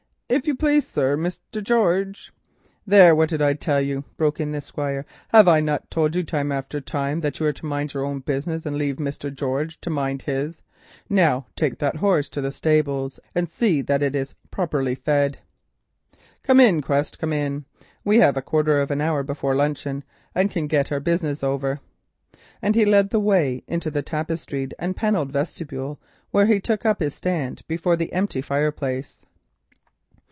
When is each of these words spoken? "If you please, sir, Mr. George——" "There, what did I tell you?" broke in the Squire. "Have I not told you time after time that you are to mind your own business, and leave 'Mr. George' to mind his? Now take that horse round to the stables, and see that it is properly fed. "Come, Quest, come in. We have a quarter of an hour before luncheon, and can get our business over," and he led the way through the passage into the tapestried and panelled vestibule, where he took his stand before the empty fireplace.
"If 0.33 0.47
you 0.47 0.55
please, 0.55 0.87
sir, 0.87 1.17
Mr. 1.17 1.61
George——" 1.61 2.31
"There, 2.87 3.13
what 3.13 3.27
did 3.27 3.41
I 3.41 3.53
tell 3.53 3.81
you?" 3.81 4.05
broke 4.15 4.39
in 4.39 4.53
the 4.53 4.61
Squire. 4.61 5.05
"Have 5.33 5.49
I 5.49 5.59
not 5.59 5.91
told 5.91 6.15
you 6.15 6.23
time 6.23 6.53
after 6.53 6.79
time 6.79 7.19
that 7.19 7.37
you 7.37 7.47
are 7.47 7.51
to 7.51 7.65
mind 7.65 7.93
your 7.93 8.05
own 8.05 8.19
business, 8.19 8.65
and 8.65 8.77
leave 8.77 8.95
'Mr. 8.95 9.35
George' 9.35 9.81
to 9.81 9.89
mind 9.89 10.21
his? 10.21 10.61
Now 11.09 11.47
take 11.57 11.79
that 11.79 11.97
horse 11.97 12.27
round 12.27 12.31
to 12.31 12.39
the 12.43 12.53
stables, 12.53 13.19
and 13.35 13.49
see 13.49 13.81
that 13.81 14.01
it 14.01 14.15
is 14.15 14.33
properly 14.51 14.95
fed. 14.95 15.39
"Come, 16.43 16.79
Quest, 16.79 17.19
come 17.19 17.33
in. 17.33 17.65
We 18.05 18.19
have 18.19 18.37
a 18.37 18.41
quarter 18.41 18.79
of 18.79 18.89
an 18.89 19.01
hour 19.01 19.23
before 19.23 19.53
luncheon, 19.53 20.01
and 20.33 20.49
can 20.49 20.67
get 20.67 20.93
our 20.93 21.01
business 21.01 21.43
over," 21.43 21.81
and 22.61 22.73
he 22.73 22.85
led 22.85 23.09
the 23.09 23.19
way 23.19 23.65
through 23.67 23.67
the 23.67 23.67
passage 23.67 23.73
into 23.73 23.91
the 23.91 24.01
tapestried 24.01 24.73
and 24.79 24.95
panelled 24.95 25.33
vestibule, 25.33 25.99
where 26.29 26.45
he 26.45 26.61
took 26.61 26.83
his 26.99 27.13
stand 27.13 27.63
before 27.67 27.97
the 27.97 28.13
empty 28.13 28.39
fireplace. 28.41 29.19